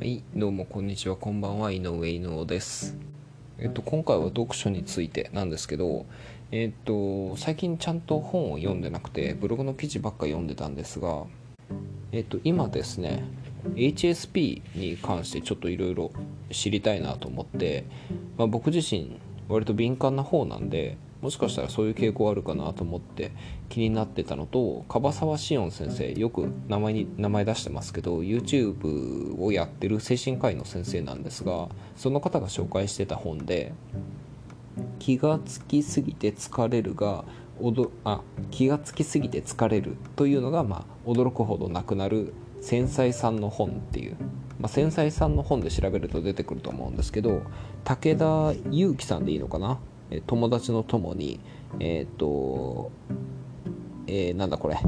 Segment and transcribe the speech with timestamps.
[0.00, 2.96] はい、どうもこんにちは、こんばんは、井上井上です。
[3.58, 6.06] えっと、今回は読書についてなんですけど、
[6.50, 11.24] えっと、最近ちゃんと本を読んでなくて、ブログの記事ばっか読んでたんですが、
[12.12, 13.24] えっと、今ですね、
[13.74, 16.12] HSP に関してちょっといろいろ
[16.50, 17.84] 知りたいなと思って、
[18.38, 23.32] まあ、僕自身、割と敏感な方なんで、もしかしたらそういう傾向あるかなと思って
[23.68, 33.74] 気になってたのと樺沢志音先生よく名前に名前出してますけど YouTube をやってる精神科医の先生なんですがその方が紹介してた本で
[34.98, 37.24] 「気がつきすぎて疲れるが
[37.60, 42.32] おどあ気がつきすぎて疲れる」というのが、まあ、驚くほどなくなる
[42.62, 44.16] 繊細さんの本っていう、
[44.58, 47.42] まあ、繊細さんの本で調べると出てくると思うんですけど
[47.84, 49.78] 武田祐樹さんでいいのかな？
[50.26, 51.40] 友達の友に
[51.78, 52.90] えっ、と
[54.06, 54.78] えーなんだこれ。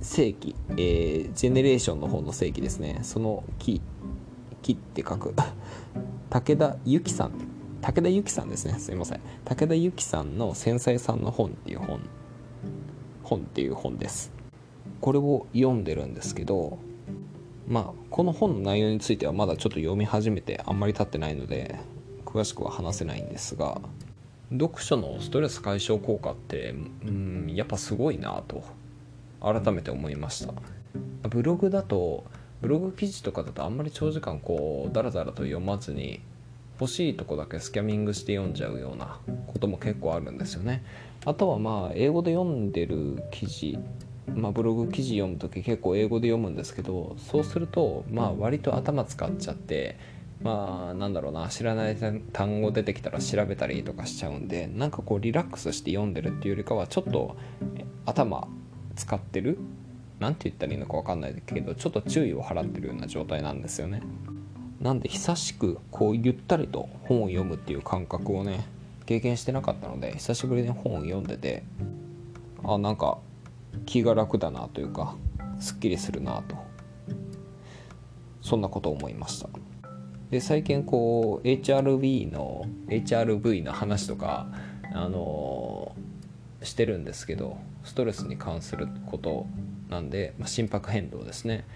[0.00, 3.00] 世紀、えージェネレーションの方の世紀ですね。
[3.02, 3.80] その木。
[4.62, 5.34] 木って書く。
[6.30, 7.32] 武田由紀さん。
[7.80, 8.74] 武田由紀さんですね。
[8.78, 9.20] すいません。
[9.44, 12.00] 武田由紀さんの「繊細さんの本」っていう本。
[13.22, 14.32] 本っていう本です。
[15.02, 16.78] これを読んでるんですけど
[17.68, 21.80] まあこの本の内容についてはまだちょっと読み始めてあんまり経ってないので
[22.24, 23.80] 詳しくは話せないんですが
[24.52, 28.62] 読書のストレス解消効果ってうんやっぱすごいなと
[29.40, 30.52] 改めて思いました。
[31.28, 32.24] ブログだと
[32.60, 36.20] ブログ記事とかだとあんまり長時間こうダラダラと読まずに
[36.80, 40.84] 欲しいとこだけスキャミングして読んじゃうようなことも結構あるんですよね。
[41.24, 43.78] あとはまあ英語で読んでる記事
[44.34, 49.98] まあ、ブログ記事読む時結構英語で読むんですけどそうするとまあ割と頭使っちゃって
[50.42, 51.48] まあなんだろうな。
[51.48, 51.96] 知らない
[52.32, 57.36] 単語出てきたら調べたりとかしちゃうんでなんかこうリラックスして読んでるっていうよりかはちょっと
[58.06, 58.48] 頭
[58.96, 59.58] 使ってる？
[60.18, 64.02] なんて言ったらいいのか分かんないけどちょっと注意を払ってるような状態なんですよね。
[64.80, 68.66] なんで久しくこうゆったりと本を読むっていう感覚をね
[69.06, 71.62] 経験してなかったので久しぶりに本を読んでて
[72.64, 73.18] あなんか
[73.86, 75.14] 気が楽だなというか
[75.60, 76.56] すっきりするなと
[78.40, 79.48] そんなことを思いました。
[80.32, 84.48] で最近こう HRV の HRV の話とか
[84.92, 86.12] あのー
[86.64, 89.46] してるんですけどストレスに関すること
[89.88, 91.66] なんで、まあ、心拍変動ですね。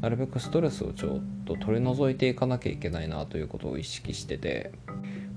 [0.00, 4.72] なるべくストレスをちょっと取り除いていかなきゃいけないなということを意識してて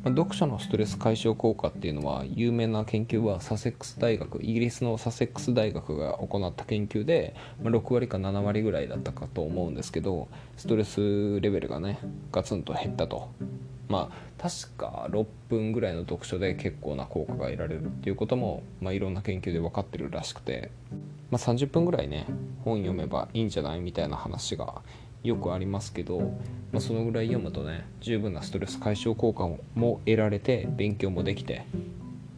[0.07, 11.99] まあ読書のストレス解消効果っていうのは有名な研究はサセックス大学イギリスのサセックス大学が行った研究で、まあ、6割か7割ぐらいだったかと思うんですけどストレスレベルがね
[12.31, 13.29] ガツンと減ったと。
[13.89, 20.71] まあ確か6分ぐらいの読書で結構な効果が得られるっていうことも、まあ、いろんな研究で分かってるらしくて、
[21.31, 22.25] まあ、30分ぐらいね
[22.65, 24.81] 本読めばいいんじゃないみたいな話が
[25.27, 26.19] よくありますけど、
[26.71, 31.65] まあ、そのぐらい読むとね十分なストレス解消効果も得られて勉強もできて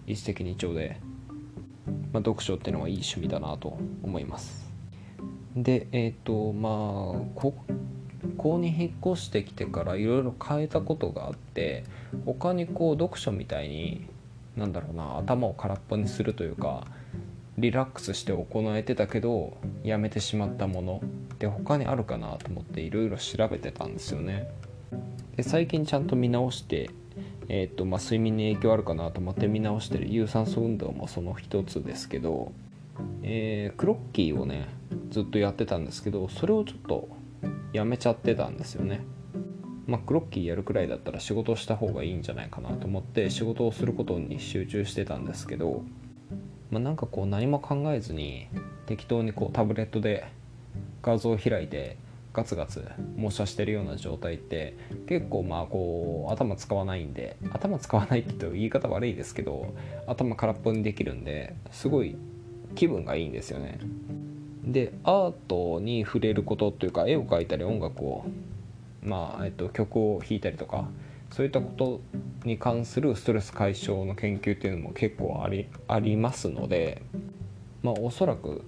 [0.07, 0.99] 一石二鳥で、
[2.11, 4.67] まあ、読書っていうのはいい趣味だなと思います。
[5.55, 6.71] でえっ、とまあ
[7.35, 7.53] こ
[8.37, 11.83] こに引っ越してきてからいろいろ変えたことがあって
[12.25, 14.07] 他にこう読書みたいに
[14.55, 16.85] なんだろうな頭を空っぽにするというか
[17.59, 21.01] リラックスして行えてたけどやめてしまったもの
[21.33, 24.49] って他にあるかなと思っていろいろ調べてたんですよね。
[25.35, 26.89] で最近ちゃんと見直して、
[27.47, 32.51] えーとまあ、睡眠に影響あるかなと思って見直してる有酸素運動もその一つですけど、
[33.23, 34.67] えークロッキーをね
[35.09, 37.07] ずっとやってたんですけどそれをちょっと
[37.73, 39.01] やめちゃってたんですよね。
[39.87, 45.83] まあ、クロッキーやるくらいだったら仕事をした方がいいんじゃないかなと思って仕事をすることに集中してたんですけど、
[46.71, 48.47] まあ、なんかこう何も考えずに
[48.85, 50.27] 適当にこうタブレットで
[51.01, 51.97] 画像を開いて
[52.31, 59.73] ガツガツ模写してるような状態って結構まあこう頭使わないんで頭使わないって言うと言い方悪いですけど
[60.05, 62.15] 頭空っぽにできるんですごい
[62.75, 63.79] 気分がいいんですよね。
[64.63, 68.25] でアートに触れることというか絵を描いたり音楽を
[69.01, 70.89] まあえっと、曲を弾いたりとか
[71.31, 72.01] そういったこと
[72.43, 77.01] に関するストレス解消の研究っていうのも結構ありありますので
[77.83, 78.63] まあおそらく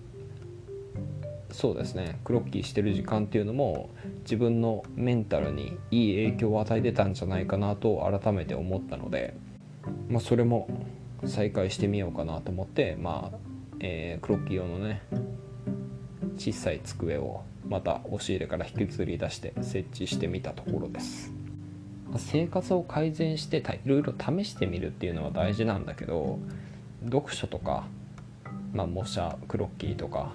[1.52, 3.90] そうですねクロッキーしてる時間っていうのも
[4.22, 9.36] 自分のメンタルにいい影響を与えてたんじゃないかなと改めて思ったので、
[10.10, 10.68] まあ、それも
[11.26, 13.38] 再開してみようかなと思って、まあ
[13.80, 15.02] えークロッキー用のね
[16.38, 21.41] 小さい机をまた押し入れから引きずり出して設置してみたところです。
[22.20, 26.40] 生活を改善していろいろ試してみるっていうのは大事なんだけど
[27.06, 27.86] 読書とか、
[28.74, 30.34] まあ、模写クロッキーとか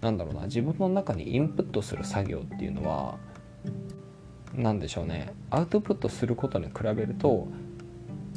[0.00, 3.16] なんだろうな自分の中にインプットする作業っていうのは
[4.54, 7.48] なんでしょうねアウトプットすることに比べると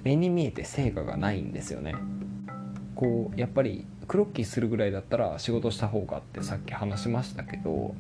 [0.04, 1.96] 目に見えて成果がないんですよね。
[2.96, 7.96] こうやっぱりクロッキーするぐらいだったら仕事した方がってさっき話しましたけど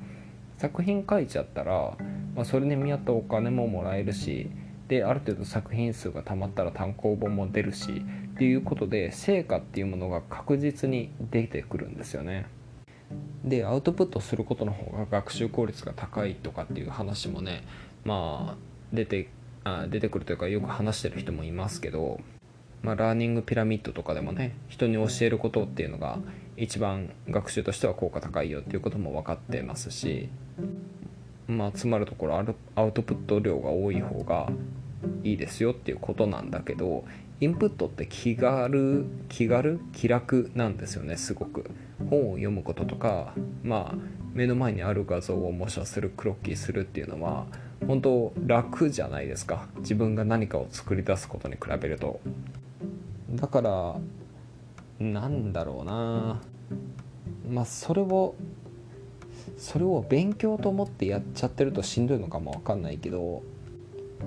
[0.57, 1.97] 作品書いちゃったら、
[2.35, 4.49] まあ、それに見合ったお金ももらえるし
[4.87, 8.03] である程度作品数がたまったら単行本も出るし
[8.35, 12.45] っていうことで成果っていうものが確実に出てくるんですよね。
[13.43, 17.63] でアウトプットすることの方が学習効率が高いとかっていう話もね
[18.03, 18.57] まあ
[18.91, 19.29] 出て
[19.63, 22.19] あ出てくるというかよく話してる人もいますけど
[22.85, 26.19] まあ、ラーニングピラミッドとかでもね人に教えることっていうのが
[26.57, 30.29] 一番学習としては効果高いよっていうことも分かってますし
[31.47, 32.37] まあつまるところ
[32.75, 34.49] アウトプット量が多い方が
[35.23, 37.03] いいですよっていうことなんだけど
[37.41, 39.79] インプットって気軽気軽？
[39.91, 41.69] 気楽なんですよねすごく。
[42.09, 43.95] 本を読むこととかまあ
[44.33, 47.45] 目の前にある画像を模写するクロッキーするっていうのは
[47.85, 49.67] 本当楽じゃないですか。
[49.79, 52.21] 自分が何かを作り出すことに比べると。
[53.31, 53.95] だから
[54.99, 56.41] なんだろうな。
[57.49, 58.35] まあそれを
[59.57, 63.43] それを勉強と思ってやっちゃってるとしんどいのかも分かんないけど、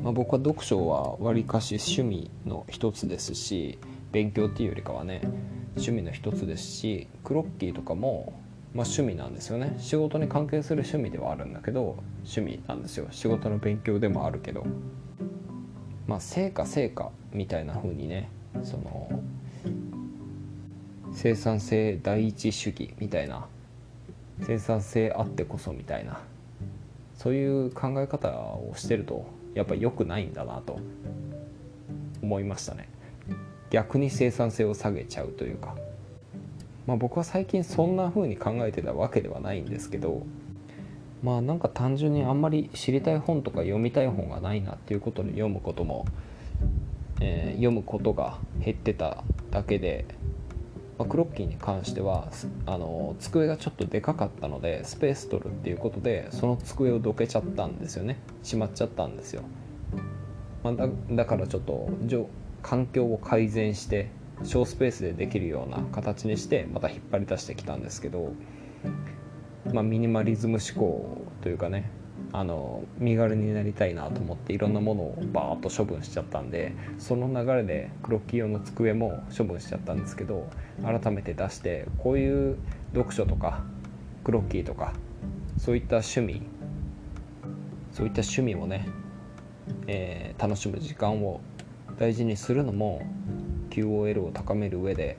[0.03, 3.79] まあ、僕は読書はわりかし趣味の一つですし
[4.13, 5.23] 勉強っていうよりかはね
[5.71, 8.33] 趣味の一つですしクロッキーとかも、
[8.75, 9.77] まあ、趣味なんですよね。
[9.79, 13.09] 仕事に関係する趣味ではあるんだけど趣味なんですよ。
[13.11, 14.67] 仕事の勉強でもあるけど。
[16.07, 18.31] まあ成果成果みたいな風にね
[18.63, 19.11] その
[21.19, 23.45] 生産性第一主義みたいな
[24.43, 26.21] 生産性あってこそみたいな
[27.17, 30.79] そういう考え方をしてるとやっぱ良くないんだなと
[32.23, 32.89] 思いましたね。
[33.71, 35.75] 逆に生産性を下げちゃうというか。
[36.87, 40.25] まあ僕は最近そんな風に考えてたわけではないんですけど
[41.23, 46.07] まあなんか単純にあんまり知りたい本とか読みたい本がないなっていうことで読むことも
[47.21, 50.05] えー、読むことが減ってただけで、
[50.99, 52.29] まあ、クロッキーに関しては
[52.67, 58.19] あの机がちょっとでかかったのでスペース取るっていうことでその机をどけちゃったんですよね。
[58.43, 59.43] しまっちゃったんですよ、
[60.65, 61.89] まあ、だだからちょっと
[62.63, 64.11] 環境を改善して
[64.45, 68.33] 小スペースでできるような形にしてまた引っ張り出してきたんですけど、
[69.73, 71.91] まあ、ミニマリズム思考というかね
[72.33, 80.49] あの身軽になりたいなと思っていろんなものをバーッと処分しちゃったんでその流れでクロッキー用の机も処分しちゃったんですけど
[80.83, 82.59] 改めて出してこういう
[82.95, 83.63] 読書とか
[84.25, 84.93] クロッキーとか
[85.59, 86.43] そういった趣味
[87.93, 88.87] そういった趣味をね、
[89.87, 91.41] えー、楽しむ時間を
[91.99, 93.03] 大事にするのも
[93.71, 95.19] QOL を高める上で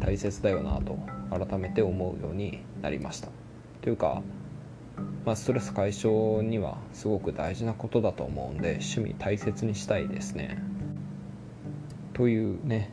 [0.00, 0.98] 大切だよなと
[1.30, 3.28] 改めて思うようになりました。
[3.82, 4.22] というか
[5.24, 10.58] まあ、ストレス解消にはすごく大事なことだと思うんで趣味大切にしたいですね。
[12.14, 12.90] というね。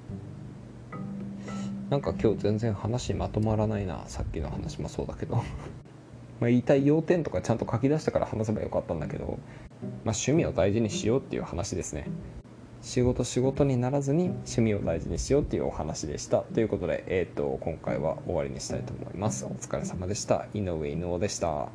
[1.89, 5.43] なんか今日全然話まとまらないなさっきの話もそうだけど。
[6.41, 9.37] ま言いたい要点とかちゃんと書き出してから話せばよかったんだけど、まあ、
[10.07, 12.07] 趣味を大事にしようっていう話ですね。
[12.81, 16.41] 仕事仕事にならずに趣味を大事にしようっていうお話でした。
[16.41, 19.45] ということで、えーと、と今回は終わりにしたいと思います。
[19.45, 20.45] お疲れ様でした。
[20.53, 21.69] 井上犬尾でした。